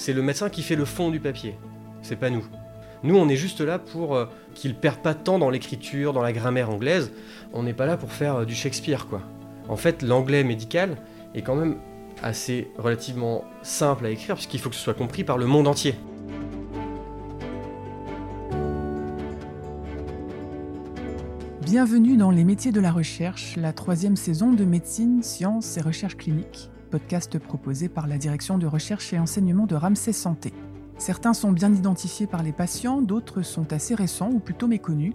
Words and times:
C'est 0.00 0.14
le 0.14 0.22
médecin 0.22 0.48
qui 0.48 0.62
fait 0.62 0.76
le 0.76 0.86
fond 0.86 1.10
du 1.10 1.20
papier, 1.20 1.56
c'est 2.00 2.16
pas 2.16 2.30
nous. 2.30 2.46
Nous, 3.02 3.18
on 3.18 3.28
est 3.28 3.36
juste 3.36 3.60
là 3.60 3.78
pour 3.78 4.16
euh, 4.16 4.24
qu'il 4.54 4.74
perde 4.74 5.00
pas 5.00 5.12
de 5.12 5.18
temps 5.18 5.38
dans 5.38 5.50
l'écriture, 5.50 6.14
dans 6.14 6.22
la 6.22 6.32
grammaire 6.32 6.70
anglaise. 6.70 7.12
On 7.52 7.64
n'est 7.64 7.74
pas 7.74 7.84
là 7.84 7.98
pour 7.98 8.10
faire 8.10 8.36
euh, 8.36 8.44
du 8.46 8.54
Shakespeare, 8.54 9.06
quoi. 9.06 9.20
En 9.68 9.76
fait, 9.76 10.00
l'anglais 10.00 10.42
médical 10.42 10.96
est 11.34 11.42
quand 11.42 11.54
même 11.54 11.76
assez 12.22 12.68
relativement 12.78 13.44
simple 13.60 14.06
à 14.06 14.08
écrire, 14.08 14.36
puisqu'il 14.36 14.58
faut 14.58 14.70
que 14.70 14.74
ce 14.74 14.80
soit 14.80 14.94
compris 14.94 15.22
par 15.22 15.36
le 15.36 15.44
monde 15.44 15.68
entier. 15.68 15.94
Bienvenue 21.60 22.16
dans 22.16 22.30
Les 22.30 22.44
métiers 22.44 22.72
de 22.72 22.80
la 22.80 22.90
recherche, 22.90 23.56
la 23.58 23.74
troisième 23.74 24.16
saison 24.16 24.54
de 24.54 24.64
médecine, 24.64 25.22
sciences 25.22 25.76
et 25.76 25.82
recherche 25.82 26.16
clinique, 26.16 26.70
podcast 26.90 27.38
proposé 27.38 27.88
par 27.88 28.06
la 28.06 28.18
direction 28.18 28.58
de 28.58 28.66
recherche 28.66 29.12
et 29.12 29.18
enseignement 29.18 29.66
de 29.66 29.76
Ramsey 29.76 30.12
Santé. 30.12 30.52
Certains 30.98 31.32
sont 31.32 31.52
bien 31.52 31.72
identifiés 31.72 32.26
par 32.26 32.42
les 32.42 32.52
patients, 32.52 33.00
d'autres 33.00 33.42
sont 33.42 33.72
assez 33.72 33.94
récents 33.94 34.30
ou 34.30 34.40
plutôt 34.40 34.66
méconnus. 34.66 35.14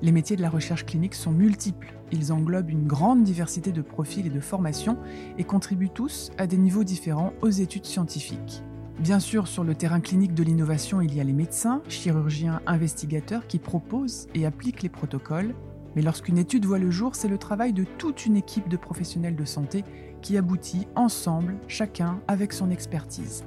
Les 0.00 0.10
métiers 0.10 0.36
de 0.36 0.42
la 0.42 0.50
recherche 0.50 0.84
clinique 0.84 1.14
sont 1.14 1.30
multiples. 1.30 1.94
Ils 2.10 2.32
englobent 2.32 2.70
une 2.70 2.86
grande 2.86 3.22
diversité 3.22 3.70
de 3.70 3.82
profils 3.82 4.26
et 4.26 4.30
de 4.30 4.40
formations 4.40 4.98
et 5.38 5.44
contribuent 5.44 5.90
tous 5.90 6.32
à 6.38 6.48
des 6.48 6.56
niveaux 6.56 6.82
différents 6.82 7.32
aux 7.40 7.50
études 7.50 7.86
scientifiques. 7.86 8.64
Bien 8.98 9.20
sûr, 9.20 9.46
sur 9.46 9.64
le 9.64 9.74
terrain 9.74 10.00
clinique 10.00 10.34
de 10.34 10.42
l'innovation, 10.42 11.00
il 11.00 11.14
y 11.14 11.20
a 11.20 11.24
les 11.24 11.32
médecins, 11.32 11.82
chirurgiens, 11.88 12.60
investigateurs 12.66 13.46
qui 13.46 13.58
proposent 13.58 14.26
et 14.34 14.44
appliquent 14.44 14.82
les 14.82 14.88
protocoles. 14.88 15.54
Mais 15.94 16.02
lorsqu'une 16.02 16.38
étude 16.38 16.64
voit 16.64 16.78
le 16.78 16.90
jour, 16.90 17.14
c'est 17.14 17.28
le 17.28 17.38
travail 17.38 17.72
de 17.72 17.84
toute 17.84 18.26
une 18.26 18.36
équipe 18.36 18.68
de 18.68 18.76
professionnels 18.76 19.36
de 19.36 19.44
santé 19.44 19.84
qui 20.22 20.38
aboutit 20.38 20.86
ensemble, 20.94 21.56
chacun 21.68 22.20
avec 22.28 22.52
son 22.54 22.70
expertise. 22.70 23.44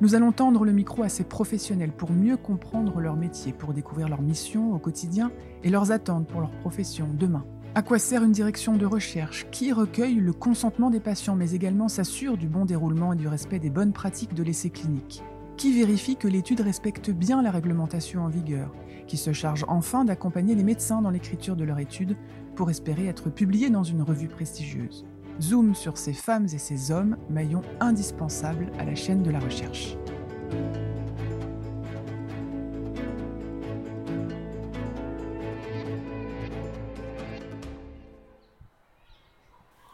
Nous 0.00 0.14
allons 0.14 0.32
tendre 0.32 0.64
le 0.64 0.72
micro 0.72 1.02
à 1.02 1.08
ces 1.08 1.24
professionnels 1.24 1.92
pour 1.92 2.10
mieux 2.10 2.36
comprendre 2.36 2.98
leur 3.00 3.14
métier, 3.14 3.52
pour 3.52 3.72
découvrir 3.72 4.08
leur 4.08 4.22
mission 4.22 4.72
au 4.72 4.78
quotidien 4.78 5.30
et 5.62 5.70
leurs 5.70 5.92
attentes 5.92 6.26
pour 6.26 6.40
leur 6.40 6.50
profession 6.50 7.08
demain. 7.12 7.44
À 7.74 7.82
quoi 7.82 7.98
sert 7.98 8.24
une 8.24 8.32
direction 8.32 8.76
de 8.76 8.84
recherche 8.84 9.46
Qui 9.50 9.72
recueille 9.72 10.16
le 10.16 10.32
consentement 10.32 10.90
des 10.90 11.00
patients 11.00 11.36
mais 11.36 11.52
également 11.52 11.88
s'assure 11.88 12.36
du 12.36 12.48
bon 12.48 12.64
déroulement 12.64 13.12
et 13.12 13.16
du 13.16 13.28
respect 13.28 13.60
des 13.60 13.70
bonnes 13.70 13.92
pratiques 13.92 14.34
de 14.34 14.42
l'essai 14.42 14.70
clinique? 14.70 15.22
Qui 15.56 15.72
vérifie 15.72 16.16
que 16.16 16.28
l'étude 16.28 16.60
respecte 16.60 17.10
bien 17.10 17.40
la 17.40 17.50
réglementation 17.50 18.24
en 18.24 18.28
vigueur? 18.28 18.74
Qui 19.06 19.16
se 19.16 19.32
charge 19.32 19.64
enfin 19.68 20.04
d'accompagner 20.04 20.54
les 20.54 20.64
médecins 20.64 21.00
dans 21.00 21.10
l'écriture 21.10 21.56
de 21.56 21.64
leur 21.64 21.78
étude 21.78 22.16
pour 22.56 22.70
espérer 22.70 23.06
être 23.06 23.30
publiée 23.30 23.70
dans 23.70 23.84
une 23.84 24.02
revue 24.02 24.28
prestigieuse? 24.28 25.06
Zoom 25.40 25.74
sur 25.74 25.98
ces 25.98 26.12
femmes 26.12 26.46
et 26.52 26.58
ces 26.58 26.90
hommes, 26.90 27.16
maillons 27.30 27.62
indispensables 27.80 28.70
à 28.78 28.84
la 28.84 28.94
chaîne 28.94 29.22
de 29.22 29.30
la 29.30 29.40
recherche. 29.40 29.96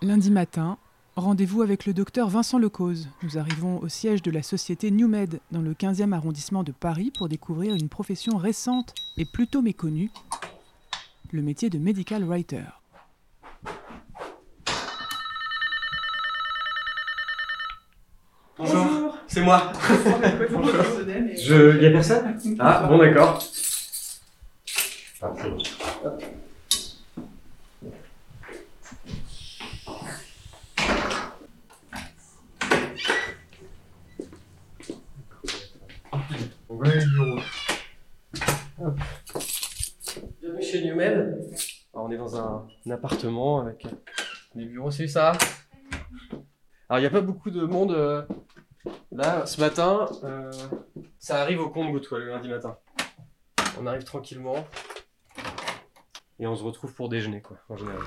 Lundi 0.01 0.31
matin, 0.31 0.79
rendez-vous 1.17 1.61
avec 1.61 1.85
le 1.85 1.93
docteur 1.93 2.29
Vincent 2.29 2.59
Lecause. 2.59 3.09
Nous 3.23 3.37
arrivons 3.37 3.79
au 3.81 3.89
siège 3.89 4.23
de 4.23 4.31
la 4.31 4.43
société 4.43 4.91
NewMed 4.91 5.41
dans 5.51 5.61
le 5.61 5.75
15e 5.75 6.13
arrondissement 6.13 6.63
de 6.63 6.73
Paris 6.73 7.11
pour 7.11 7.29
découvrir 7.29 7.75
une 7.75 7.89
profession 7.89 8.37
récente 8.37 8.95
et 9.17 9.25
plutôt 9.25 9.61
méconnue, 9.61 10.11
le 11.33 11.43
métier 11.43 11.69
de 11.69 11.79
medical 11.79 12.25
writer. 12.25 12.78
Bonjour, 18.59 19.17
c'est 19.29 19.41
moi. 19.41 19.73
Je... 21.37 21.77
Il 21.77 21.83
y 21.85 21.87
a 21.87 21.91
personne? 21.93 22.37
Ah, 22.59 22.87
bon 22.89 22.99
d'accord. 22.99 23.39
Ah, 25.23 25.33
Bienvenue 40.41 40.63
chez 40.63 40.85
Newman. 40.85 41.37
on 41.95 42.11
est 42.11 42.17
dans 42.17 42.37
un, 42.37 42.67
appartement 42.91 43.61
avec 43.61 43.87
des 44.57 44.65
bureaux, 44.65 44.91
c'est 44.91 45.07
ça? 45.07 45.31
Alors 46.89 46.99
il 46.99 47.03
n'y 47.03 47.07
a 47.07 47.11
pas 47.11 47.21
beaucoup 47.21 47.51
de 47.51 47.63
monde 47.63 47.93
euh, 47.93 48.23
Là, 49.19 49.47
ce 49.47 49.61
matin, 49.61 50.09
euh, 50.23 50.53
ça 51.19 51.43
arrive 51.43 51.59
au 51.59 51.71
compte 51.71 52.01
toi, 52.03 52.21
le 52.21 52.29
lundi 52.29 52.49
matin. 52.49 52.79
On 53.81 53.85
arrive 53.89 54.05
tranquillement 54.05 54.65
et 56.39 56.47
on 56.47 56.55
se 56.55 56.63
retrouve 56.63 56.95
pour 56.95 57.09
déjeuner, 57.09 57.43
quoi, 57.43 57.57
en 57.69 57.77
général. 57.77 57.99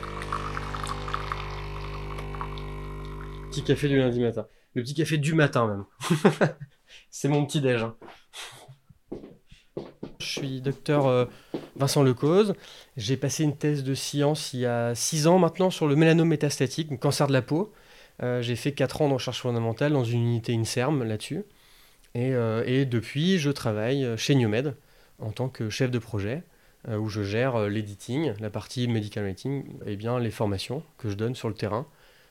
Petit 3.50 3.62
café 3.62 3.90
du 3.90 3.98
lundi 3.98 4.22
matin. 4.22 4.48
Le 4.74 4.84
petit 4.84 4.94
café 4.94 5.18
du 5.18 5.34
matin, 5.34 5.68
même. 5.68 6.48
C'est 7.10 7.28
mon 7.28 7.46
petit 7.46 7.60
déj. 7.60 7.84
Hein. 7.84 7.98
Je 10.18 10.26
suis 10.26 10.62
docteur 10.62 11.08
euh, 11.08 11.26
Vincent 11.76 12.04
Lecause. 12.04 12.54
J'ai 12.96 13.18
passé 13.18 13.44
une 13.44 13.58
thèse 13.58 13.84
de 13.84 13.96
science 13.96 14.54
il 14.54 14.62
y 14.62 14.66
a 14.66 14.96
6 14.96 15.28
ans 15.28 15.40
maintenant 15.40 15.72
sur 15.72 15.88
le 15.88 15.98
mélanome 15.98 16.30
métastatique, 16.30 16.90
un 16.90 16.96
cancer 16.96 17.28
de 17.28 17.34
la 17.34 17.42
peau. 17.42 17.74
Euh, 18.24 18.42
j'ai 18.42 18.56
fait 18.56 18.72
4 18.72 19.02
ans 19.02 19.10
de 19.10 19.14
recherche 19.14 19.42
fondamentale 19.42 19.94
dans 19.94 20.04
une 20.04 20.22
unité 20.22 20.54
INSERM 20.54 21.04
là-dessus. 21.04 21.44
Et, 22.14 22.34
euh, 22.34 22.64
et, 22.66 22.86
depuis, 22.86 23.40
je 23.40 23.50
travaille 23.50 24.08
chez 24.18 24.36
NewMed 24.36 24.76
en 25.20 25.32
tant 25.32 25.50
que 25.50 25.70
chef 25.70 25.92
de 25.92 26.00
projet, 26.00 26.44
euh, 26.88 26.98
où 26.98 27.10
je 27.10 27.24
gère 27.24 27.68
l'editing, 27.68 28.34
la 28.40 28.50
partie 28.50 28.88
medical 28.88 29.24
writing, 29.24 29.64
et 29.86 29.96
bien 29.96 30.20
les 30.20 30.32
formations 30.32 30.84
que 30.98 31.10
je 31.10 31.16
donne 31.16 31.36
sur 31.36 31.48
le 31.48 31.54
terrain 31.56 31.86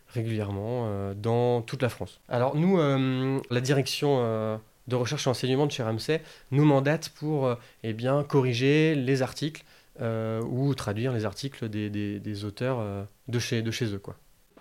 régulièrement 0.09 1.12
dans 1.15 1.62
toute 1.62 1.83
la 1.83 1.89
France. 1.89 2.21
Alors 2.28 2.57
nous, 2.57 2.78
la 2.78 3.61
direction 3.61 4.59
de 4.89 4.97
recherche 4.97 5.28
et 5.28 5.31
enseignement 5.31 5.67
de 5.67 5.71
chez 5.71 5.84
Ramsey 5.84 6.21
nous 6.51 6.65
mandate 6.65 7.11
pour 7.11 7.57
eh 7.84 7.93
bien, 7.93 8.25
corriger 8.25 8.97
les 8.97 9.22
articles 9.22 9.62
ou 10.01 10.75
traduire 10.75 11.12
les 11.12 11.27
articles 11.27 11.69
des, 11.69 11.91
des, 11.91 12.19
des 12.19 12.45
auteurs 12.45 13.07
de, 13.28 13.39
chez, 13.39 13.62
de 13.62 13.71
chez 13.71 13.95
eux. 13.95 14.01
Quoi. 14.01 14.17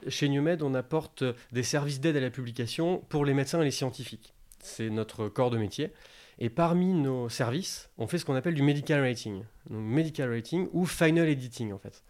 Chez 0.07 0.29
NewMed, 0.29 0.61
on 0.61 0.73
apporte 0.73 1.23
des 1.51 1.63
services 1.63 1.99
d'aide 1.99 2.17
à 2.17 2.21
la 2.21 2.29
publication 2.29 3.03
pour 3.09 3.25
les 3.25 3.33
médecins 3.33 3.61
et 3.61 3.65
les 3.65 3.71
scientifiques. 3.71 4.33
C'est 4.61 4.89
notre 4.89 5.27
corps 5.27 5.49
de 5.49 5.57
métier. 5.57 5.91
Et 6.39 6.49
parmi 6.49 6.93
nos 6.93 7.27
services, 7.27 7.89
on 7.97 8.07
fait 8.07 8.17
ce 8.17 8.25
qu'on 8.25 8.35
appelle 8.35 8.53
du 8.53 8.61
medical. 8.61 9.01
Donc 9.03 9.43
medical 9.69 10.29
writing 10.29 10.69
ou 10.71 10.85
final 10.85 11.27
editing 11.27 11.73
en 11.73 11.77
fait. 11.77 12.03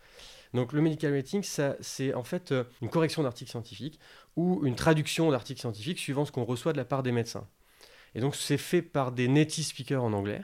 Donc 0.53 0.73
le 0.73 0.81
medical 0.81 1.11
writing, 1.11 1.43
c'est 1.43 2.13
en 2.13 2.23
fait 2.23 2.51
euh, 2.51 2.63
une 2.81 2.89
correction 2.89 3.23
d'articles 3.23 3.51
scientifiques 3.51 3.99
ou 4.35 4.65
une 4.65 4.75
traduction 4.75 5.31
d'articles 5.31 5.59
scientifiques 5.59 5.99
suivant 5.99 6.25
ce 6.25 6.31
qu'on 6.31 6.45
reçoit 6.45 6.73
de 6.73 6.77
la 6.77 6.85
part 6.85 7.03
des 7.03 7.11
médecins. 7.11 7.47
Et 8.15 8.19
donc 8.19 8.35
c'est 8.35 8.57
fait 8.57 8.81
par 8.81 9.11
des 9.11 9.27
native 9.27 9.65
speakers 9.65 10.03
en 10.03 10.13
anglais, 10.13 10.43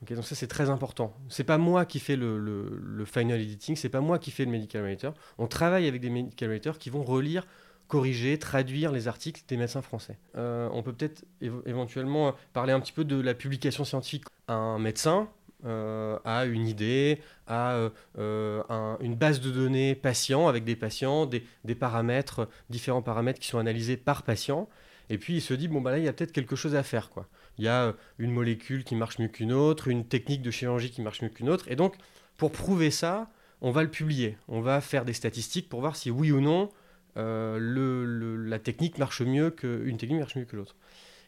donc 0.00 0.24
ça 0.24 0.34
c'est 0.34 0.46
très 0.46 0.70
important. 0.70 1.14
C'est 1.28 1.44
pas 1.44 1.58
moi 1.58 1.84
qui 1.84 1.98
fais 1.98 2.16
le, 2.16 3.04
final 3.04 3.40
editing, 3.40 3.74
c'est 3.76 3.88
pas 3.88 4.00
moi 4.00 4.18
qui 4.18 4.30
fais 4.30 4.44
le 4.44 4.50
medical 4.50 4.82
writer. 4.82 5.10
On 5.38 5.46
travaille 5.46 5.88
avec 5.88 6.00
des 6.00 6.10
medical 6.10 6.48
writers 6.48 6.78
qui 6.78 6.88
vont 6.90 7.02
relire, 7.02 7.46
corriger, 7.88 8.38
traduire 8.38 8.92
les 8.92 9.08
articles 9.08 9.42
des 9.48 9.56
médecins 9.56 9.82
français. 9.82 10.18
Euh, 10.36 10.68
on 10.72 10.82
peut 10.82 10.92
peut-être 10.92 11.24
éventuellement 11.66 12.34
parler 12.52 12.72
un 12.72 12.80
petit 12.80 12.92
peu 12.92 13.04
de 13.04 13.20
la 13.20 13.34
publication 13.34 13.84
scientifique. 13.84 14.24
Un 14.46 14.78
médecin 14.78 15.28
euh, 15.64 16.16
a 16.24 16.44
une 16.44 16.68
idée, 16.68 17.20
a 17.48 17.90
euh, 18.18 18.62
une 19.00 19.16
base 19.16 19.40
de 19.40 19.50
données 19.50 19.96
patient 19.96 20.46
avec 20.46 20.62
des 20.62 20.76
patients, 20.76 21.26
des, 21.26 21.44
des, 21.64 21.74
paramètres, 21.74 22.48
différents 22.70 23.02
paramètres 23.02 23.40
qui 23.40 23.48
sont 23.48 23.58
analysés 23.58 23.96
par 23.96 24.22
patient. 24.22 24.68
Et 25.10 25.18
puis 25.18 25.34
il 25.36 25.40
se 25.40 25.54
dit 25.54 25.66
bon 25.66 25.80
bah 25.80 25.90
là 25.90 25.98
il 25.98 26.04
y 26.04 26.08
a 26.08 26.12
peut-être 26.12 26.32
quelque 26.32 26.54
chose 26.54 26.74
à 26.76 26.82
faire 26.82 27.10
quoi 27.10 27.26
il 27.58 27.64
y 27.64 27.68
a 27.68 27.84
euh, 27.84 27.92
une 28.18 28.30
molécule 28.30 28.84
qui 28.84 28.94
marche 28.94 29.18
mieux 29.18 29.28
qu'une 29.28 29.52
autre, 29.52 29.88
une 29.88 30.04
technique 30.06 30.42
de 30.42 30.50
chirurgie 30.50 30.90
qui 30.90 31.02
marche 31.02 31.22
mieux 31.22 31.28
qu'une 31.28 31.48
autre. 31.48 31.70
Et 31.70 31.76
donc, 31.76 31.96
pour 32.36 32.52
prouver 32.52 32.90
ça, 32.90 33.30
on 33.60 33.70
va 33.70 33.82
le 33.82 33.90
publier. 33.90 34.36
On 34.48 34.60
va 34.60 34.80
faire 34.80 35.04
des 35.04 35.12
statistiques 35.12 35.68
pour 35.68 35.80
voir 35.80 35.96
si 35.96 36.10
oui 36.10 36.30
ou 36.30 36.40
non 36.40 36.70
euh, 37.16 37.58
le, 37.58 38.36
la 38.36 38.58
technique 38.58 38.98
marche 38.98 39.22
mieux 39.22 39.50
qu'une 39.50 39.96
technique 39.96 40.20
marche 40.20 40.36
mieux 40.36 40.44
que 40.44 40.56
l'autre. 40.56 40.76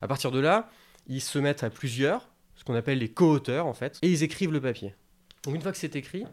À 0.00 0.08
partir 0.08 0.30
de 0.30 0.38
là, 0.38 0.70
ils 1.08 1.20
se 1.20 1.38
mettent 1.38 1.64
à 1.64 1.70
plusieurs, 1.70 2.28
ce 2.54 2.64
qu'on 2.64 2.74
appelle 2.74 2.98
les 2.98 3.08
co-auteurs 3.08 3.66
en 3.66 3.74
fait, 3.74 3.98
et 4.02 4.10
ils 4.10 4.22
écrivent 4.22 4.52
le 4.52 4.60
papier. 4.60 4.94
Donc 5.42 5.54
une 5.54 5.62
fois 5.62 5.72
que 5.72 5.78
c'est 5.78 5.96
écrit, 5.96 6.24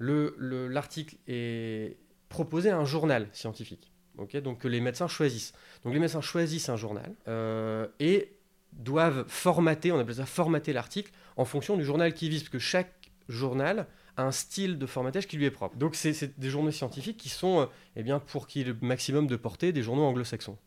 l'article 0.00 1.16
est 1.26 1.96
proposé 2.28 2.70
à 2.70 2.76
un 2.76 2.84
journal 2.84 3.28
scientifique. 3.32 3.90
donc 4.16 4.58
que 4.58 4.68
les 4.68 4.80
médecins 4.80 5.08
choisissent. 5.08 5.54
Donc 5.82 5.94
les 5.94 6.00
médecins 6.00 6.20
choisissent 6.20 6.68
un 6.68 6.76
journal 6.76 7.14
euh, 7.28 7.86
et 8.00 8.32
doivent 8.74 9.24
formater, 9.28 9.92
on 9.92 9.98
appelle 9.98 10.16
ça 10.16 10.26
formater 10.26 10.72
l'article, 10.72 11.12
en 11.36 11.44
fonction 11.44 11.76
du 11.76 11.84
journal 11.84 12.14
qu'ils 12.14 12.30
visent, 12.30 12.42
parce 12.42 12.50
que 12.50 12.58
chaque 12.58 12.92
journal 13.28 13.86
a 14.16 14.24
un 14.24 14.32
style 14.32 14.78
de 14.78 14.86
formatage 14.86 15.26
qui 15.26 15.36
lui 15.36 15.44
est 15.44 15.50
propre. 15.50 15.76
Donc 15.76 15.94
c'est 15.94 16.38
des 16.38 16.50
journaux 16.50 16.70
scientifiques 16.70 17.16
qui 17.16 17.28
sont, 17.28 17.60
euh, 17.60 17.66
eh 17.96 18.02
bien, 18.02 18.18
pour 18.18 18.46
qu'il 18.46 18.62
y 18.62 18.64
ait 18.64 18.72
le 18.72 18.78
maximum 18.86 19.26
de 19.26 19.36
portée, 19.36 19.72
des 19.72 19.82
journaux 19.82 20.04
anglo-saxons. 20.04 20.58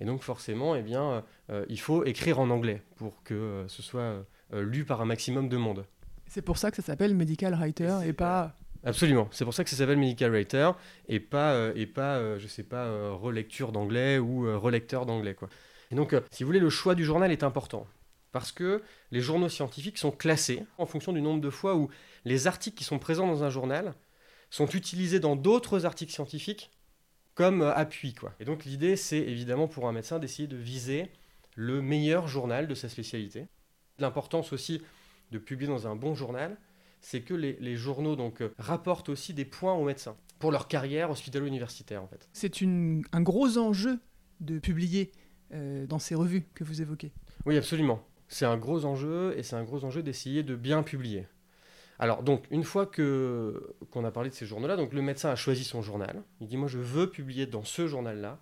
Et 0.00 0.04
donc 0.04 0.22
forcément, 0.22 0.76
eh 0.76 0.82
bien, 0.82 1.24
il 1.68 1.80
faut 1.80 2.04
écrire 2.04 2.38
en 2.38 2.50
anglais 2.50 2.84
pour 2.94 3.24
que 3.24 3.64
ce 3.66 3.82
soit 3.82 4.24
lu 4.52 4.84
par 4.84 5.00
un 5.00 5.04
maximum 5.04 5.48
de 5.48 5.56
monde. 5.56 5.86
C'est 6.28 6.40
pour 6.40 6.56
ça 6.56 6.70
que 6.70 6.76
ça 6.76 6.82
s'appelle 6.82 7.16
medical 7.16 7.54
writer 7.54 7.98
et 8.06 8.12
pas 8.12 8.54
Absolument. 8.84 9.28
C'est 9.32 9.44
pour 9.44 9.54
ça 9.54 9.64
que 9.64 9.70
ça 9.70 9.76
s'appelle 9.76 9.98
medical 9.98 10.30
writer 10.30 10.70
et 11.08 11.20
pas, 11.20 11.52
euh, 11.52 11.72
et 11.74 11.86
pas 11.86 12.16
euh, 12.16 12.38
je 12.38 12.46
sais 12.46 12.62
pas, 12.62 12.84
euh, 12.84 13.12
relecture 13.12 13.72
d'anglais 13.72 14.18
ou 14.18 14.42
relecteur 14.58 15.04
d'anglais. 15.06 15.34
Quoi. 15.34 15.48
Et 15.90 15.94
donc, 15.94 16.14
si 16.30 16.42
vous 16.42 16.48
voulez, 16.48 16.60
le 16.60 16.70
choix 16.70 16.94
du 16.94 17.04
journal 17.04 17.32
est 17.32 17.42
important. 17.42 17.86
Parce 18.32 18.52
que 18.52 18.82
les 19.10 19.20
journaux 19.20 19.48
scientifiques 19.48 19.98
sont 19.98 20.10
classés 20.10 20.64
en 20.76 20.86
fonction 20.86 21.12
du 21.12 21.22
nombre 21.22 21.40
de 21.40 21.50
fois 21.50 21.76
où 21.76 21.88
les 22.24 22.46
articles 22.46 22.76
qui 22.76 22.84
sont 22.84 22.98
présents 22.98 23.26
dans 23.26 23.42
un 23.42 23.50
journal 23.50 23.94
sont 24.50 24.66
utilisés 24.66 25.20
dans 25.20 25.36
d'autres 25.36 25.86
articles 25.86 26.12
scientifiques 26.12 26.70
comme 27.34 27.62
appui. 27.62 28.14
Quoi. 28.14 28.34
Et 28.40 28.44
donc 28.44 28.64
l'idée, 28.64 28.96
c'est 28.96 29.18
évidemment 29.18 29.68
pour 29.68 29.88
un 29.88 29.92
médecin 29.92 30.18
d'essayer 30.18 30.48
de 30.48 30.56
viser 30.56 31.10
le 31.54 31.80
meilleur 31.80 32.28
journal 32.28 32.66
de 32.66 32.74
sa 32.74 32.88
spécialité. 32.88 33.46
L'importance 33.98 34.52
aussi 34.52 34.82
de 35.30 35.38
publier 35.38 35.70
dans 35.70 35.86
un 35.86 35.96
bon 35.96 36.14
journal, 36.14 36.56
c'est 37.00 37.20
que 37.20 37.34
les, 37.34 37.76
journaux 37.76 38.16
donc, 38.16 38.42
euh, 38.42 38.52
rapportent 38.58 39.08
aussi 39.08 39.34
des 39.34 39.44
points 39.44 39.74
aux 39.74 39.84
médecins 39.84 40.16
pour 40.38 40.52
leur 40.52 40.68
carrière 40.68 41.10
hospitalo-universitaire 41.10 42.02
en 42.02 42.06
fait. 42.06 42.28
C'est 42.32 42.62
un 42.62 43.20
gros 43.22 43.58
enjeu 43.58 44.00
de 44.40 44.58
publier 44.58 45.10
euh, 45.12 45.27
dans 45.50 45.98
ces 45.98 46.14
revues 46.14 46.46
que 46.54 46.64
vous 46.64 46.82
évoquez. 46.82 47.12
Oui, 47.46 47.56
absolument. 47.56 48.04
C'est 48.28 48.44
un 48.44 48.58
gros 48.58 48.84
enjeu 48.84 49.34
et 49.38 49.42
c'est 49.42 49.56
un 49.56 49.64
gros 49.64 49.84
enjeu 49.84 50.02
d'essayer 50.02 50.42
de 50.42 50.54
bien 50.54 50.82
publier. 50.82 51.26
Alors 51.98 52.22
donc 52.22 52.44
une 52.50 52.64
fois 52.64 52.86
que 52.86 53.74
qu'on 53.90 54.04
a 54.04 54.10
parlé 54.10 54.30
de 54.30 54.34
ces 54.34 54.46
journaux-là, 54.46 54.76
donc 54.76 54.92
le 54.92 55.02
médecin 55.02 55.30
a 55.30 55.36
choisi 55.36 55.64
son 55.64 55.82
journal. 55.82 56.22
Il 56.40 56.46
dit 56.46 56.56
moi 56.56 56.68
je 56.68 56.78
veux 56.78 57.10
publier 57.10 57.46
dans 57.46 57.64
ce 57.64 57.88
journal-là. 57.88 58.38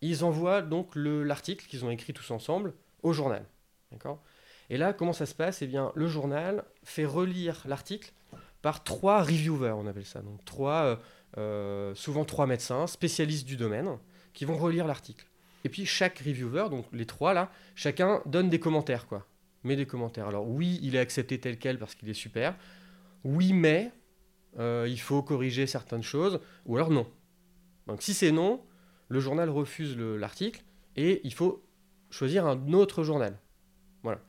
Ils 0.00 0.24
envoient 0.24 0.62
donc 0.62 0.90
l'article 0.96 1.66
qu'ils 1.66 1.84
ont 1.84 1.90
écrit 1.90 2.12
tous 2.12 2.30
ensemble 2.30 2.74
au 3.02 3.12
journal. 3.12 3.44
D'accord? 3.92 4.22
Et 4.70 4.76
là, 4.76 4.92
comment 4.92 5.12
ça 5.12 5.26
se 5.26 5.34
passe? 5.34 5.62
Eh 5.62 5.66
bien, 5.66 5.92
le 5.94 6.06
journal 6.06 6.64
fait 6.84 7.04
relire 7.04 7.62
l'article 7.66 8.12
par 8.62 8.84
trois 8.84 9.22
reviewers, 9.22 9.72
on 9.72 9.86
appelle 9.86 10.06
ça. 10.06 10.20
Donc, 10.20 10.44
trois, 10.44 10.82
euh, 10.84 10.96
euh, 11.38 11.94
souvent 11.94 12.24
trois 12.24 12.46
médecins 12.46 12.86
spécialistes 12.86 13.46
du 13.46 13.56
domaine 13.56 13.98
qui 14.32 14.44
vont 14.44 14.56
relire 14.56 14.86
l'article. 14.86 15.26
Et 15.64 15.68
puis, 15.68 15.86
chaque 15.86 16.18
reviewer, 16.18 16.68
donc 16.70 16.86
les 16.92 17.06
trois 17.06 17.34
là, 17.34 17.50
chacun 17.74 18.22
donne 18.26 18.48
des 18.48 18.60
commentaires, 18.60 19.06
quoi. 19.06 19.26
Met 19.62 19.76
des 19.76 19.86
commentaires. 19.86 20.26
Alors, 20.26 20.48
oui, 20.48 20.78
il 20.82 20.96
est 20.96 20.98
accepté 20.98 21.38
tel 21.38 21.58
quel 21.58 21.78
parce 21.78 21.94
qu'il 21.94 22.08
est 22.08 22.14
super. 22.14 22.56
Oui, 23.24 23.52
mais 23.52 23.92
euh, 24.58 24.86
il 24.88 25.00
faut 25.00 25.22
corriger 25.22 25.66
certaines 25.66 26.02
choses. 26.02 26.40
Ou 26.64 26.76
alors, 26.76 26.90
non. 26.90 27.06
Donc, 27.86 28.02
si 28.02 28.14
c'est 28.14 28.32
non, 28.32 28.62
le 29.08 29.20
journal 29.20 29.50
refuse 29.50 29.98
l'article 29.98 30.62
et 30.96 31.20
il 31.24 31.34
faut 31.34 31.62
choisir 32.10 32.46
un 32.46 32.72
autre 32.72 33.04
journal. 33.04 33.38
Voilà 34.02 34.20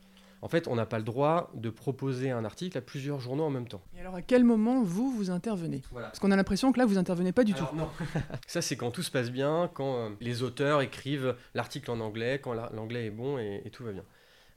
en 0.43 0.47
fait, 0.47 0.67
on 0.67 0.75
n'a 0.75 0.88
pas 0.88 0.97
le 0.97 1.03
droit 1.03 1.51
de 1.53 1.69
proposer 1.69 2.31
un 2.31 2.43
article 2.45 2.77
à 2.77 2.81
plusieurs 2.81 3.19
journaux 3.19 3.43
en 3.43 3.51
même 3.51 3.67
temps. 3.67 3.81
Et 3.95 3.99
alors, 3.99 4.15
à 4.15 4.23
quel 4.23 4.43
moment 4.43 4.81
vous, 4.81 5.11
vous 5.11 5.29
intervenez 5.29 5.83
Parce 5.93 6.19
qu'on 6.19 6.31
a 6.31 6.35
l'impression 6.35 6.71
que 6.71 6.79
là, 6.79 6.85
vous 6.85 6.97
intervenez 6.97 7.31
pas 7.31 7.43
du 7.43 7.53
tout. 7.53 7.67
Non. 7.75 7.89
Ça, 8.47 8.61
c'est 8.61 8.75
quand 8.75 8.89
tout 8.89 9.03
se 9.03 9.11
passe 9.11 9.29
bien, 9.29 9.69
quand 9.73 9.97
euh, 9.97 10.09
les 10.19 10.41
auteurs 10.41 10.81
écrivent 10.81 11.35
l'article 11.53 11.91
en 11.91 11.99
anglais, 11.99 12.39
quand 12.41 12.53
l'anglais 12.53 13.05
est 13.05 13.11
bon 13.11 13.38
et, 13.38 13.69
tout 13.71 13.83
va 13.83 13.91
bien. 13.91 14.03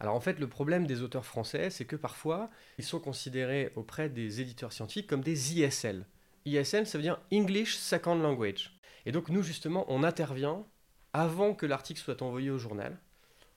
Alors 0.01 0.15
en 0.17 0.21
fait, 0.21 0.41
le 0.41 0.49
problème 0.49 0.87
des 0.87 1.03
auteurs 1.03 1.25
français, 1.25 1.71
c'est 1.71 1.85
que 1.85 1.97
parfois, 1.97 2.51
ils 2.79 2.85
sont 2.85 2.99
considérés 2.99 3.73
auprès 3.77 4.09
des 4.09 4.41
éditeurs 4.41 4.73
scientifiques 4.73 5.07
comme 5.07 5.23
des 5.23 5.55
ISL. 5.55 6.05
ISL, 6.47 6.87
ça 6.87 6.99
veut 6.99 7.03
dire 7.03 7.21
English 7.33 7.77
Second 7.77 8.17
Language. 8.17 8.79
Et 9.07 9.13
donc 9.13 9.29
nous, 9.29 9.43
justement, 9.43 9.85
on 9.89 10.03
intervient 10.03 10.67
avant 11.13 11.55
que 11.55 11.65
l'article 11.65 12.01
soit 12.01 12.23
envoyé 12.23 12.51
au 12.51 12.59
journal 12.59 12.99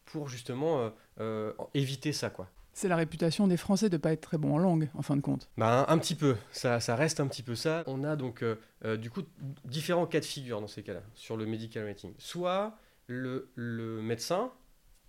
pour 0.06 0.29
justement 0.29 0.79
euh, 0.79 0.89
euh, 1.19 1.53
éviter 1.73 2.13
ça, 2.13 2.29
quoi. 2.29 2.49
C'est 2.73 2.87
la 2.87 2.95
réputation 2.95 3.47
des 3.47 3.57
Français 3.57 3.89
de 3.89 3.95
ne 3.95 4.01
pas 4.01 4.11
être 4.11 4.21
très 4.21 4.37
bons 4.37 4.53
en 4.53 4.57
langue, 4.59 4.89
en 4.93 5.01
fin 5.01 5.15
de 5.15 5.21
compte. 5.21 5.49
Bah, 5.57 5.85
un, 5.89 5.97
petit 5.97 6.13
peu, 6.13 6.35
ça, 6.51 6.79
ça, 6.79 6.95
reste 6.95 7.19
un 7.19 7.27
petit 7.27 7.41
peu 7.41 7.55
ça. 7.55 7.83
On 7.87 8.03
a 8.03 8.15
donc 8.15 8.43
euh, 8.43 8.97
du 8.97 9.09
coup 9.09 9.23
différents 9.65 10.05
cas 10.05 10.19
de 10.19 10.25
figure 10.25 10.61
dans 10.61 10.67
ces 10.67 10.83
cas-là, 10.83 11.01
sur 11.15 11.37
le 11.37 11.47
medical 11.47 11.83
writing. 11.83 12.13
Soit 12.19 12.77
le, 13.07 13.49
le 13.55 14.01
médecin 14.01 14.51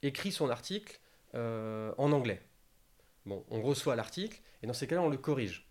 écrit 0.02 0.32
son 0.32 0.48
article 0.48 0.98
en 1.34 2.10
anglais. 2.12 2.40
Bon, 3.26 3.44
on 3.50 3.60
reçoit 3.60 3.94
l'article, 3.94 4.40
et 4.62 4.66
dans 4.66 4.72
ces 4.72 4.86
cas-là, 4.86 5.02
on 5.02 5.10
le 5.10 5.18
corrige 5.18 5.67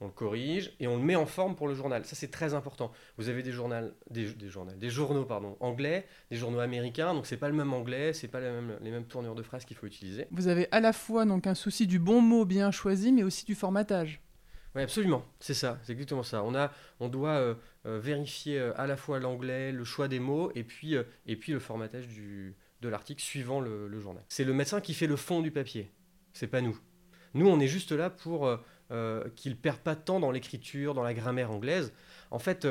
on 0.00 0.06
le 0.06 0.12
corrige 0.12 0.72
et 0.80 0.86
on 0.86 0.96
le 0.96 1.02
met 1.02 1.16
en 1.16 1.26
forme 1.26 1.54
pour 1.54 1.68
le 1.68 1.74
journal. 1.74 2.04
Ça, 2.04 2.16
c'est 2.16 2.30
très 2.30 2.54
important. 2.54 2.90
Vous 3.18 3.28
avez 3.28 3.42
des, 3.42 3.52
journaux, 3.52 3.90
des, 4.10 4.32
des, 4.32 4.48
journaux, 4.48 4.72
des 4.72 4.90
journaux 4.90 5.24
pardon, 5.24 5.56
anglais, 5.60 6.06
des 6.30 6.36
journaux 6.36 6.60
américains, 6.60 7.12
donc 7.14 7.26
c'est 7.26 7.36
pas 7.36 7.48
le 7.48 7.54
même 7.54 7.72
anglais, 7.72 8.12
c'est 8.12 8.28
pas 8.28 8.40
les 8.40 8.50
mêmes, 8.50 8.78
les 8.80 8.90
mêmes 8.90 9.04
tournures 9.04 9.34
de 9.34 9.42
phrases 9.42 9.64
qu'il 9.64 9.76
faut 9.76 9.86
utiliser. 9.86 10.26
Vous 10.30 10.48
avez 10.48 10.68
à 10.72 10.80
la 10.80 10.92
fois 10.92 11.26
donc 11.26 11.46
un 11.46 11.54
souci 11.54 11.86
du 11.86 11.98
bon 11.98 12.22
mot 12.22 12.44
bien 12.44 12.70
choisi, 12.70 13.12
mais 13.12 13.22
aussi 13.22 13.44
du 13.44 13.54
formatage. 13.54 14.22
Oui, 14.74 14.82
absolument, 14.82 15.24
c'est 15.40 15.54
ça, 15.54 15.80
c'est 15.82 15.92
exactement 15.92 16.22
ça. 16.22 16.44
On, 16.44 16.54
a, 16.54 16.72
on 17.00 17.08
doit 17.08 17.30
euh, 17.30 17.54
euh, 17.86 17.98
vérifier 17.98 18.58
euh, 18.58 18.72
à 18.80 18.86
la 18.86 18.96
fois 18.96 19.18
l'anglais, 19.18 19.72
le 19.72 19.82
choix 19.82 20.06
des 20.06 20.20
mots, 20.20 20.52
et 20.54 20.62
puis, 20.62 20.94
et 21.26 21.36
puis 21.36 21.52
le 21.52 21.58
formatage 21.58 22.06
du, 22.06 22.54
de 22.80 22.88
l'article 22.88 23.20
suivant 23.20 23.60
le, 23.60 23.88
le 23.88 24.00
journal. 24.00 24.22
C'est 24.28 24.44
le 24.44 24.52
médecin 24.52 24.80
qui 24.80 24.94
fait 24.94 25.08
le 25.08 25.16
fond 25.16 25.40
du 25.40 25.50
papier, 25.50 25.90
c'est 26.32 26.46
pas 26.46 26.60
nous. 26.60 26.78
Nous, 27.34 27.48
on 27.48 27.58
est 27.60 27.66
juste 27.66 27.92
là 27.92 28.10
pour 28.10 28.48
euh, 28.90 29.28
qu'il 29.36 29.56
perd 29.56 29.78
pas 29.78 29.94
temps 29.94 30.18
dans 30.18 30.32
l'écriture, 30.32 30.94
dans 30.94 31.04
la 31.04 31.14
grammaire 31.14 31.52
anglaise. 31.52 31.92
En 32.32 32.40
fait, 32.40 32.66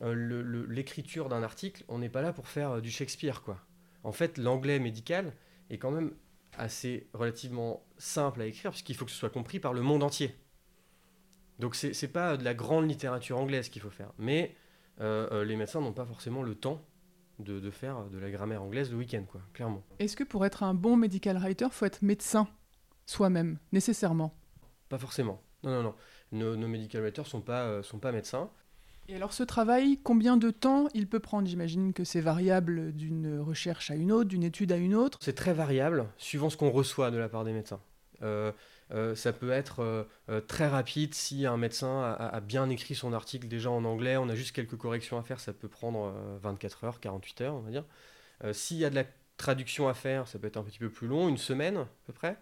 euh, 0.00 0.64
l'écriture 0.68 1.28
d'un 1.28 1.42
article, 1.42 1.84
on 1.88 1.98
n'est 1.98 2.08
pas 2.08 2.22
là 2.22 2.32
pour 2.32 2.46
faire 2.46 2.70
euh, 2.70 2.80
du 2.80 2.88
Shakespeare, 2.88 3.42
quoi. 3.42 3.58
En 4.04 4.12
fait, 4.12 4.38
l'anglais 4.38 4.78
médical 4.78 5.32
est 5.68 5.78
quand 5.78 5.90
même 5.90 6.12
assez 6.56 7.08
relativement 7.14 7.84
simple 7.98 8.42
à 8.42 8.46
écrire, 8.46 8.70
puisqu'il 8.70 8.94
faut 8.94 9.04
que 9.04 9.10
ce 9.10 9.16
soit 9.16 9.30
compris 9.30 9.58
par 9.58 9.72
le 9.72 9.82
monde 9.82 10.04
entier. 10.04 10.36
Donc 11.58 11.74
c'est 11.74 12.00
n'est 12.00 12.08
pas 12.08 12.36
de 12.36 12.44
la 12.44 12.54
grande 12.54 12.88
littérature 12.88 13.36
anglaise 13.36 13.68
qu'il 13.68 13.82
faut 13.82 13.90
faire. 13.90 14.12
Mais 14.18 14.54
les 14.98 15.56
médecins 15.56 15.80
n'ont 15.80 15.92
pas 15.92 16.06
forcément 16.06 16.42
le 16.42 16.54
temps 16.54 16.86
de, 17.38 17.58
de, 17.58 17.70
faire 17.70 18.04
de 18.04 18.18
la 18.18 18.30
grammaire 18.30 18.62
anglaise 18.62 18.90
le 18.90 18.98
week-end, 18.98 19.24
quoi, 19.26 19.40
clairement. 19.52 19.82
Est-ce 19.98 20.16
que 20.16 20.24
pour 20.24 20.44
être 20.46 20.62
un 20.62 20.74
bon 20.74 20.96
medical 20.96 21.36
writer, 21.36 21.68
faut 21.70 21.86
être 21.86 22.02
médecin 22.02 22.48
soi-même, 23.06 23.58
nécessairement? 23.72 24.34
Pas 24.90 24.98
forcément. 24.98 25.40
Non, 25.62 25.70
non, 25.70 25.82
non. 25.82 25.94
Nos, 26.32 26.56
nos 26.56 26.68
medical 26.68 27.00
writers 27.00 27.26
sont 27.26 27.40
pas, 27.40 27.62
euh, 27.62 27.82
sont 27.82 27.98
pas 27.98 28.12
médecins. 28.12 28.50
Et 29.08 29.16
alors 29.16 29.32
ce 29.32 29.42
travail, 29.42 29.98
combien 30.02 30.36
de 30.36 30.50
temps 30.50 30.88
il 30.94 31.08
peut 31.08 31.18
prendre? 31.18 31.48
J'imagine 31.48 31.92
que 31.92 32.04
c'est 32.04 32.20
variable 32.20 32.92
d'une 32.92 33.40
recherche 33.40 33.90
à 33.90 33.94
une 33.94 34.12
autre, 34.12 34.28
d'une 34.28 34.44
étude 34.44 34.70
à 34.70 34.76
une 34.76 34.94
autre. 34.94 35.18
C'est 35.20 35.34
très 35.34 35.54
variable, 35.54 36.06
suivant 36.18 36.50
ce 36.50 36.56
qu'on 36.56 36.70
reçoit 36.70 37.10
de 37.10 37.16
la 37.16 37.28
part 37.28 37.44
des 37.44 37.52
médecins. 37.52 37.80
Euh, 38.22 38.52
euh, 38.92 39.14
ça 39.14 39.32
peut 39.32 39.50
être 39.50 40.06
très 40.46 40.68
rapide 40.68 41.14
si 41.14 41.46
un 41.46 41.56
médecin 41.56 42.02
a, 42.02 42.26
a, 42.26 42.40
bien 42.40 42.68
écrit 42.68 42.94
son 42.94 43.12
article 43.12 43.48
déjà 43.48 43.70
en 43.70 43.84
anglais, 43.84 44.16
on 44.16 44.28
a 44.28 44.34
juste 44.34 44.54
quelques 44.54 44.76
corrections 44.76 45.18
à 45.18 45.22
faire, 45.22 45.40
ça 45.40 45.52
peut 45.52 45.68
prendre 45.68 46.12
24 46.42 46.84
heures, 46.84 47.00
48 47.00 47.40
heures, 47.40 47.54
on 47.54 47.60
va 47.60 47.70
dire. 47.70 47.84
S'il 48.52 48.76
y 48.76 48.84
a 48.84 48.90
de 48.90 48.94
la 48.94 49.04
traduction 49.36 49.88
à 49.88 49.94
faire, 49.94 50.28
ça 50.28 50.38
peut 50.38 50.46
être 50.46 50.56
un 50.56 50.62
petit 50.62 50.78
peu 50.78 50.90
plus 50.90 51.08
long, 51.08 51.28
une 51.28 51.38
semaine 51.38 51.78
à 51.78 51.88
peu 52.06 52.12
près. 52.12 52.36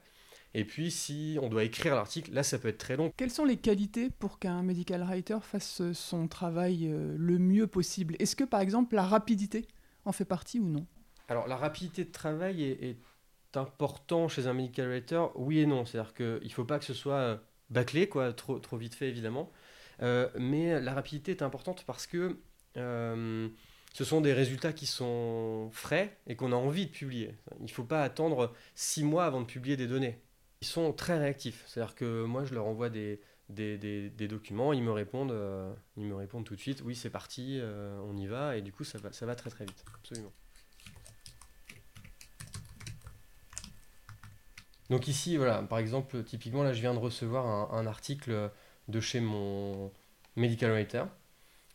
Et 0.58 0.64
puis, 0.64 0.90
si 0.90 1.38
on 1.40 1.48
doit 1.48 1.62
écrire 1.62 1.94
l'article, 1.94 2.34
là, 2.34 2.42
ça 2.42 2.58
peut 2.58 2.66
être 2.66 2.78
très 2.78 2.96
long. 2.96 3.12
Quelles 3.16 3.30
sont 3.30 3.44
les 3.44 3.58
qualités 3.58 4.10
pour 4.10 4.40
qu'un 4.40 4.64
medical 4.64 5.02
writer 5.02 5.38
fasse 5.40 5.92
son 5.92 6.26
travail 6.26 6.88
euh, 6.88 7.14
le 7.16 7.38
mieux 7.38 7.68
possible? 7.68 8.16
Est-ce 8.18 8.34
que, 8.34 8.42
par 8.42 8.60
exemple, 8.60 8.96
la 8.96 9.04
rapidité 9.04 9.68
en 10.04 10.10
fait 10.10 10.24
partie 10.24 10.58
ou 10.58 10.66
non? 10.66 10.84
Alors, 11.28 11.46
la 11.46 11.54
rapidité 11.54 12.04
de 12.04 12.10
travail 12.10 12.64
est, 12.64 12.90
est 12.90 13.56
important 13.56 14.26
chez 14.26 14.48
un 14.48 14.52
medical 14.52 14.88
writer, 14.88 15.26
oui 15.36 15.60
et 15.60 15.66
non. 15.66 15.84
C'est-à-dire 15.84 16.12
qu'il 16.12 16.40
ne 16.42 16.48
faut 16.48 16.64
pas 16.64 16.80
que 16.80 16.84
ce 16.84 16.94
soit 16.94 17.14
euh, 17.14 17.36
bâclé, 17.70 18.08
quoi, 18.08 18.32
trop, 18.32 18.58
trop 18.58 18.76
vite 18.76 18.96
fait, 18.96 19.06
évidemment. 19.06 19.52
Euh, 20.02 20.28
mais 20.40 20.80
la 20.80 20.92
rapidité 20.92 21.30
est 21.30 21.42
importante 21.42 21.84
parce 21.86 22.08
que 22.08 22.36
ce 22.74 24.04
sont 24.04 24.20
des 24.20 24.32
résultats 24.32 24.72
qui 24.72 24.86
sont 24.86 25.70
frais 25.72 26.18
et 26.26 26.34
qu'on 26.34 26.50
a 26.50 26.56
envie 26.56 26.86
de 26.86 26.90
publier. 26.92 27.36
Il 27.60 27.66
ne 27.66 27.70
faut 27.70 27.84
pas 27.84 28.02
attendre 28.02 28.52
six 28.74 29.04
mois 29.04 29.24
avant 29.24 29.40
de 29.40 29.46
publier 29.46 29.76
des 29.76 29.86
données. 29.86 30.20
Ils 30.60 30.66
sont 30.66 30.92
très 30.92 31.18
réactifs. 31.18 31.64
C'est-à-dire 31.66 31.94
que 31.94 32.24
moi, 32.24 32.44
je 32.44 32.54
leur 32.54 32.66
envoie 32.66 32.90
des, 32.90 33.20
des, 33.48 33.78
des, 34.10 34.28
documents, 34.28 34.72
ils 34.72 34.82
me, 34.82 34.92
répondent, 34.92 35.32
euh, 35.32 35.72
ils 35.96 36.04
me 36.04 36.14
répondent 36.14 36.44
tout 36.44 36.56
de 36.56 36.60
suite, 36.60 36.82
oui, 36.84 36.94
c'est 36.94 37.10
parti, 37.10 37.58
euh, 37.60 37.98
on 38.04 38.16
y 38.16 38.26
va, 38.26 38.56
et 38.56 38.62
du 38.62 38.72
coup, 38.72 38.84
ça 38.84 38.98
va, 38.98 39.12
ça 39.12 39.24
va 39.26 39.34
très 39.34 39.50
très 39.50 39.64
vite. 39.64 39.84
Absolument. 39.94 40.32
Donc 44.90 45.06
ici, 45.06 45.36
voilà, 45.36 45.62
par 45.62 45.78
exemple, 45.78 46.22
typiquement, 46.24 46.62
là, 46.62 46.72
je 46.72 46.80
viens 46.80 46.94
de 46.94 46.98
recevoir 46.98 47.74
un, 47.74 47.86
article 47.86 48.50
de 48.88 49.00
chez 49.00 49.20
mon 49.20 49.92
medical 50.36 50.70
writer, 50.70 51.04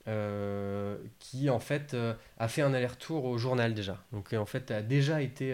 euh, 0.07 0.97
qui 1.19 1.49
en 1.49 1.59
fait 1.59 1.95
a 2.37 2.47
fait 2.47 2.63
un 2.63 2.73
aller-retour 2.73 3.25
au 3.25 3.37
journal 3.37 3.73
déjà. 3.75 4.03
Donc 4.11 4.33
en 4.33 4.47
fait 4.47 4.71
a 4.71 4.81
déjà 4.81 5.21
été 5.21 5.53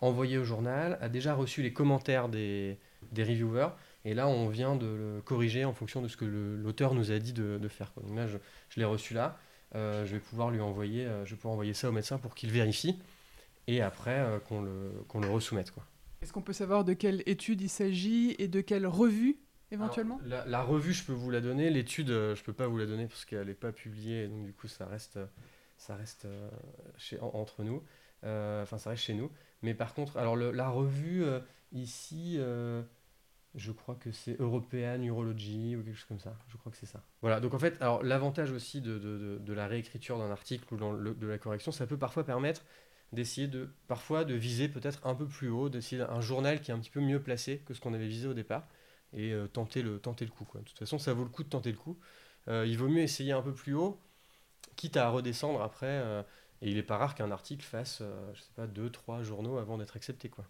envoyé 0.00 0.38
au 0.38 0.44
journal, 0.44 0.98
a 1.00 1.08
déjà 1.08 1.34
reçu 1.34 1.62
les 1.62 1.72
commentaires 1.72 2.28
des, 2.28 2.78
des 3.12 3.22
reviewers, 3.22 3.70
et 4.04 4.14
là 4.14 4.28
on 4.28 4.48
vient 4.48 4.76
de 4.76 4.86
le 4.86 5.20
corriger 5.22 5.64
en 5.64 5.72
fonction 5.72 6.00
de 6.02 6.08
ce 6.08 6.16
que 6.16 6.24
l'auteur 6.24 6.94
nous 6.94 7.10
a 7.12 7.18
dit 7.18 7.32
de, 7.32 7.58
de 7.58 7.68
faire. 7.68 7.92
Donc 8.02 8.16
là 8.16 8.26
je, 8.26 8.38
je 8.70 8.80
l'ai 8.80 8.86
reçu 8.86 9.14
là, 9.14 9.38
euh, 9.74 10.04
je 10.06 10.12
vais 10.14 10.20
pouvoir 10.20 10.50
lui 10.50 10.60
envoyer, 10.60 11.06
euh, 11.06 11.24
je 11.24 11.30
vais 11.30 11.36
pouvoir 11.36 11.52
envoyer 11.52 11.74
ça 11.74 11.88
au 11.88 11.92
médecin 11.92 12.18
pour 12.18 12.34
qu'il 12.34 12.50
vérifie. 12.50 12.98
et 13.66 13.82
après 13.82 14.40
qu'on 14.48 14.62
le, 14.62 14.90
qu'on 15.08 15.20
le 15.20 15.28
resoumette. 15.28 15.70
Quoi. 15.70 15.84
Est-ce 16.22 16.32
qu'on 16.32 16.42
peut 16.42 16.52
savoir 16.52 16.84
de 16.84 16.92
quelle 16.92 17.22
étude 17.26 17.60
il 17.60 17.68
s'agit 17.68 18.34
et 18.38 18.48
de 18.48 18.60
quelle 18.60 18.86
revue 18.86 19.38
éventuellement? 19.70 20.20
La, 20.26 20.62
revue, 20.62 20.92
je 20.92 21.04
peux 21.04 21.12
vous 21.12 21.30
la 21.30 21.40
donner. 21.40 21.70
L'étude, 21.70 22.08
je 22.08 22.40
ne 22.40 22.44
peux 22.44 22.52
pas 22.52 22.66
vous 22.66 22.78
la 22.78 22.86
donner 22.86 23.06
parce 23.06 23.24
qu'elle 23.24 23.46
n'est 23.46 23.54
pas 23.54 23.72
publiée. 23.72 24.26
Donc, 24.28 24.44
du 24.44 24.52
coup, 24.52 24.66
ça 24.66 24.86
reste, 24.86 25.18
ça 25.76 25.94
reste 25.94 26.26
chez, 26.98 27.18
entre 27.20 27.62
nous. 27.62 27.82
Enfin, 28.22 28.76
ça 28.76 28.90
reste 28.90 29.04
chez 29.04 29.14
nous. 29.14 29.30
Mais 29.62 29.74
par 29.74 29.94
contre, 29.94 30.16
alors 30.16 30.36
la 30.36 30.68
revue, 30.68 31.24
ici, 31.72 32.38
je 33.54 33.72
crois 33.72 33.96
que 33.96 34.12
c'est 34.12 34.40
European 34.40 35.02
Urology 35.02 35.76
ou 35.76 35.82
quelque 35.82 35.96
chose 35.96 36.08
comme 36.08 36.20
ça. 36.20 36.36
Je 36.48 36.56
crois 36.56 36.72
que 36.72 36.78
c'est 36.78 36.86
ça. 36.86 37.02
Voilà, 37.20 37.40
donc 37.40 37.54
en 37.54 37.58
fait, 37.58 37.76
alors 37.80 38.02
l'avantage 38.02 38.52
aussi 38.52 38.80
de, 38.80 38.98
de, 38.98 39.38
de, 39.38 39.52
la 39.52 39.66
réécriture 39.66 40.18
d'un 40.18 40.30
article 40.30 40.72
ou 40.72 40.76
de 40.78 41.26
la 41.26 41.38
correction, 41.38 41.72
ça 41.72 41.86
peut 41.86 41.98
parfois 41.98 42.24
permettre 42.24 42.62
d'essayer 43.12 43.48
de, 43.48 43.68
parfois, 43.88 44.24
de 44.24 44.34
viser 44.34 44.68
peut-être 44.68 45.04
un 45.06 45.14
peu 45.14 45.26
plus 45.26 45.48
haut, 45.48 45.68
d'essayer 45.68 46.02
un 46.02 46.20
journal 46.20 46.60
qui 46.60 46.70
est 46.70 46.74
un 46.74 46.78
petit 46.78 46.90
peu 46.90 47.00
mieux 47.00 47.20
placé 47.20 47.58
que 47.66 47.74
ce 47.74 47.80
qu'on 47.80 47.94
avait 47.94 48.06
visé 48.06 48.28
au 48.28 48.34
départ 48.34 48.66
et 49.12 49.32
euh, 49.32 49.48
tenter, 49.48 49.82
le, 49.82 49.98
tenter 49.98 50.24
le 50.24 50.30
coup. 50.30 50.44
Quoi. 50.44 50.60
De 50.60 50.66
toute 50.66 50.78
façon, 50.78 50.98
ça 50.98 51.12
vaut 51.12 51.24
le 51.24 51.30
coup 51.30 51.42
de 51.42 51.48
tenter 51.48 51.72
le 51.72 51.78
coup. 51.78 51.98
Euh, 52.48 52.64
il 52.66 52.78
vaut 52.78 52.88
mieux 52.88 53.02
essayer 53.02 53.32
un 53.32 53.42
peu 53.42 53.52
plus 53.52 53.74
haut, 53.74 53.98
quitte 54.76 54.96
à 54.96 55.08
redescendre 55.08 55.60
après. 55.60 56.24
Euh, 56.62 56.66
et 56.66 56.70
il 56.70 56.76
n'est 56.76 56.82
pas 56.82 56.96
rare 56.96 57.14
qu'un 57.14 57.30
article 57.30 57.64
fasse, 57.64 58.02
je 58.34 58.40
sais 58.40 58.52
pas, 58.54 58.66
deux, 58.66 58.90
trois 58.90 59.22
journaux 59.22 59.58
avant 59.58 59.78
d'être 59.78 59.96
accepté. 59.96 60.28
quoi 60.28 60.46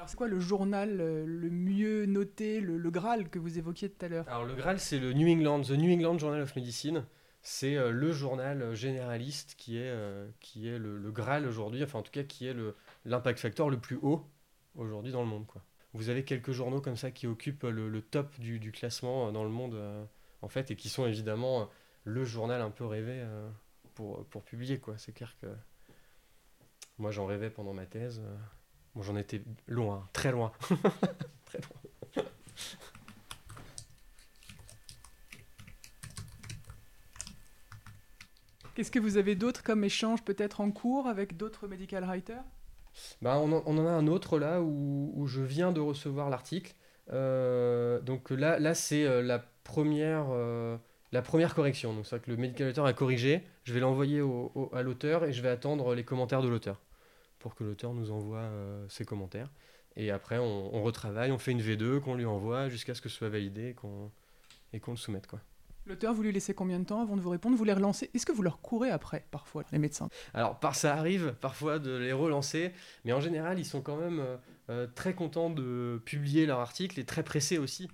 alors, 0.00 0.08
c'est 0.08 0.16
quoi 0.16 0.28
le 0.28 0.40
journal 0.40 0.98
euh, 0.98 1.26
le 1.26 1.50
mieux 1.50 2.06
noté, 2.06 2.60
le, 2.60 2.90
Graal 2.90 3.28
que 3.28 3.38
vous 3.38 3.58
évoquiez 3.58 3.90
tout 3.90 4.02
à 4.06 4.08
l'heure? 4.08 4.24
Alors, 4.28 4.46
le 4.46 4.54
Graal, 4.54 4.80
c'est 4.80 4.98
le 4.98 5.12
New 5.12 5.28
England, 5.28 5.60
The 5.60 5.72
New 5.72 5.92
England 5.92 6.18
Journal 6.18 6.40
of 6.40 6.56
Medicine. 6.56 7.04
C'est 7.42 7.76
euh, 7.76 7.90
le 7.90 8.10
journal 8.10 8.62
euh, 8.62 8.74
généraliste 8.74 9.56
qui 9.58 9.76
est, 9.76 9.94
qui 10.40 10.68
est 10.68 10.78
le, 10.78 11.10
Graal 11.10 11.46
aujourd'hui, 11.46 11.84
enfin, 11.84 11.98
en 11.98 12.02
tout 12.02 12.12
cas, 12.12 12.22
qui 12.22 12.46
est 12.46 12.56
l'impact 13.04 13.40
factor 13.40 13.68
le 13.68 13.78
plus 13.78 13.98
haut 14.00 14.24
aujourd'hui 14.74 15.12
dans 15.12 15.20
le 15.20 15.28
monde. 15.28 15.46
Quoi. 15.46 15.60
Vous 15.92 16.08
avez 16.08 16.24
quelques 16.24 16.52
journaux 16.52 16.80
comme 16.80 16.96
ça 16.96 17.10
qui 17.10 17.26
occupent 17.26 17.64
le, 17.64 18.00
top 18.00 18.40
du, 18.40 18.58
du, 18.58 18.72
classement 18.72 19.30
dans 19.32 19.44
le 19.44 19.50
monde, 19.50 19.76
en 20.40 20.48
fait, 20.48 20.70
et 20.70 20.76
qui 20.76 20.88
sont 20.88 21.06
évidemment 21.06 21.68
le 22.04 22.24
journal 22.24 22.62
un 22.62 22.70
peu 22.70 22.86
rêvé 22.86 23.22
pour, 24.00 24.24
pour 24.26 24.42
publier. 24.42 24.78
Quoi. 24.78 24.96
C'est 24.96 25.12
clair 25.12 25.36
que 25.40 25.46
moi, 26.98 27.10
j'en 27.10 27.26
rêvais 27.26 27.50
pendant 27.50 27.74
ma 27.74 27.86
thèse. 27.86 28.22
Bon, 28.94 29.02
j'en 29.02 29.16
étais 29.16 29.42
loin, 29.66 30.08
très 30.12 30.32
loin. 30.32 30.52
très 31.44 31.58
loin. 31.58 32.24
Qu'est-ce 38.74 38.90
que 38.90 38.98
vous 38.98 39.18
avez 39.18 39.34
d'autre 39.34 39.62
comme 39.62 39.84
échange 39.84 40.22
peut-être 40.22 40.62
en 40.62 40.70
cours 40.70 41.06
avec 41.06 41.36
d'autres 41.36 41.68
medical 41.68 42.04
writers? 42.04 42.44
Bah, 43.20 43.38
on, 43.38 43.52
en, 43.52 43.86
a 43.86 43.90
un 43.90 44.06
autre 44.06 44.38
là 44.38 44.62
où, 44.62 45.26
je 45.26 45.42
viens 45.42 45.72
de 45.72 45.80
recevoir 45.80 46.30
l'article. 46.30 46.74
Euh, 47.12 48.00
donc 48.00 48.30
là, 48.30 48.58
là 48.58 48.74
c'est 48.74 49.04
euh, 49.04 49.20
la, 49.20 49.38
première, 49.64 50.26
euh, 50.30 50.78
la 51.12 51.22
première 51.22 51.54
correction. 51.54 51.92
Donc 51.94 52.06
c'est 52.06 52.20
que 52.22 52.30
le 52.30 52.36
medical 52.36 52.66
writer 52.66 52.82
a 52.82 52.92
corrigé. 52.92 53.42
Je 53.64 53.72
vais 53.72 53.80
l'envoyer 53.80 54.22
à 54.72 54.82
l'auteur 54.82 55.24
et 55.24 55.32
je 55.32 55.42
vais 55.42 55.48
attendre 55.48 55.94
les 55.94 56.04
commentaires 56.04 56.42
de 56.42 56.48
l'auteur 56.48 56.80
pour 57.38 57.54
que 57.54 57.64
l'auteur 57.64 57.94
nous 57.94 58.10
envoie 58.10 58.38
euh, 58.38 58.86
ses 58.88 59.04
commentaires. 59.04 59.50
Et 59.96 60.10
après, 60.10 60.38
on, 60.38 60.82
retravaille, 60.82 61.32
on 61.32 61.38
fait 61.38 61.50
une 61.50 61.60
V2 61.60 62.00
qu'on 62.00 62.14
lui 62.14 62.24
envoie 62.24 62.68
jusqu'à 62.68 62.94
ce 62.94 63.00
que 63.00 63.08
ce 63.08 63.16
soit 63.16 63.28
validé 63.28 63.74
et 64.72 64.78
qu'on 64.80 64.92
le 64.92 64.96
soumette. 64.96 65.26
Quoi. 65.26 65.40
L'auteur, 65.86 66.14
vous 66.14 66.22
lui 66.22 66.30
laissez 66.30 66.54
combien 66.54 66.78
de 66.78 66.84
temps 66.84 67.02
avant 67.02 67.16
de 67.16 67.20
vous 67.20 67.30
répondre? 67.30 67.56
Vous 67.56 67.64
les 67.64 67.72
relancez? 67.72 68.08
Est-ce 68.14 68.24
que 68.24 68.32
vous 68.32 68.42
leur 68.42 68.60
courez 68.60 68.90
après, 68.90 69.26
parfois, 69.32 69.64
les 69.72 69.78
médecins? 69.78 70.08
Alors, 70.32 70.60
par, 70.60 70.76
ça 70.76 70.94
arrive 70.94 71.34
parfois 71.40 71.80
de 71.80 71.96
les 71.96 72.12
relancer, 72.12 72.72
mais 73.04 73.12
en 73.12 73.20
général, 73.20 73.58
ils 73.58 73.64
sont 73.64 73.80
quand 73.80 73.96
même 73.96 74.20
euh, 74.20 74.36
euh, 74.70 74.86
très 74.86 75.14
contents 75.14 75.50
de 75.50 76.00
publier 76.04 76.46
leur 76.46 76.60
article 76.60 77.00
et 77.00 77.04
très 77.04 77.24
pressés 77.24 77.58
aussi. 77.58 77.88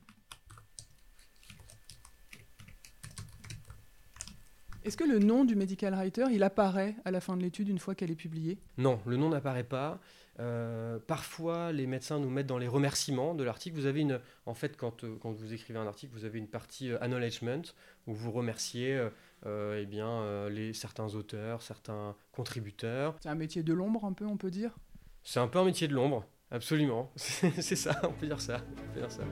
Est-ce 4.87 4.97
que 4.97 5.03
le 5.03 5.19
nom 5.19 5.45
du 5.45 5.57
medical 5.57 5.95
writer, 5.95 6.27
il 6.31 6.45
apparaît 6.45 6.95
à 7.05 7.11
la 7.11 7.21
fin 7.21 7.37
de 7.37 7.43
l'étude 7.43 7.69
une 7.69 7.81
fois 7.81 7.97
qu'elle 7.97 8.13
est 8.13 8.15
publiée? 8.15 8.57
Non, 8.79 9.01
le 9.05 9.17
nom 9.17 9.29
n'apparaît 9.31 9.65
pas. 9.65 9.99
Euh, 10.39 11.01
parfois, 11.05 11.73
les 11.73 11.89
médecins 11.89 12.21
nous 12.21 12.31
mettent 12.31 12.47
dans 12.47 12.59
les 12.59 12.69
remerciements 12.69 13.35
de 13.35 13.43
l'article. 13.43 13.75
Vous 13.77 13.87
avez 13.87 14.03
une, 14.03 14.21
en 14.45 14.55
fait, 14.55 14.77
quand, 14.77 15.03
euh, 15.03 15.17
quand 15.21 15.33
vous 15.33 15.53
écrivez 15.53 15.81
un 15.81 15.89
article, 15.89 16.13
vous 16.13 16.25
avez 16.25 16.39
une 16.39 16.47
partie 16.47 16.93
euh, 16.93 17.03
acknowledgement 17.03 17.63
où 18.07 18.15
vous 18.15 18.31
remerciez 18.31 19.09
eh 19.45 19.87
bien, 19.87 20.49
les, 20.49 20.73
certains 20.73 21.15
auteurs, 21.15 21.63
certains 21.63 22.15
contributeurs. 22.33 23.17
C'est 23.21 23.29
un 23.29 23.35
métier 23.35 23.65
de 23.65 23.73
l'ombre, 23.73 24.05
un 24.05 24.13
peu, 24.13 24.25
on 24.25 24.37
peut 24.37 24.51
dire? 24.51 24.77
C'est 25.25 25.41
un 25.41 25.49
peu 25.49 25.59
un 25.59 25.65
métier 25.65 25.89
de 25.89 25.95
l'ombre, 25.95 26.27
absolument. 26.53 27.11
C'est 27.17 27.77
ça, 27.77 28.01
on 28.05 28.13
peut 28.13 28.27
dire 28.27 28.41
ça. 28.41 28.61
On 28.71 28.93
peut 28.93 29.01
dire 29.01 29.11
ça. 29.11 29.23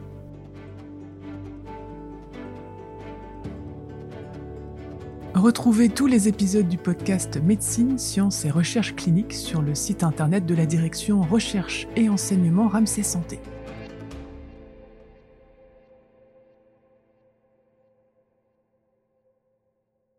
Retrouvez 5.45 5.91
tous 5.91 6.07
les 6.07 6.27
épisodes 6.27 6.67
du 6.67 6.79
podcast 6.79 7.37
Médecine, 7.37 7.99
Sciences 7.99 8.47
et 8.47 8.51
Recherche 8.51 8.97
cliniques 8.97 9.35
sur 9.35 9.61
le 9.61 9.75
site 9.75 10.03
internet 10.03 10.47
de 10.47 10.55
la 10.55 10.65
direction 10.65 11.21
Recherche 11.21 11.87
et 11.97 12.09
Enseignement 12.09 12.67
Ramsey 12.67 13.03
Santé. 13.03 13.41